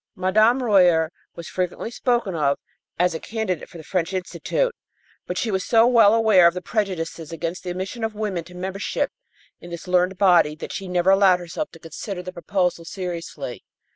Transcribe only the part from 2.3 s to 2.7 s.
of